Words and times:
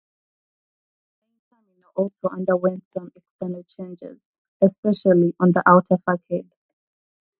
The 1.13 1.29
main 1.31 1.41
terminal 1.47 1.91
also 1.95 2.27
underwent 2.29 2.87
some 2.87 3.11
external 3.15 3.63
changes, 3.65 4.33
especially 4.59 5.35
on 5.39 5.51
the 5.51 5.61
outer 5.69 5.99
facade. 6.03 6.55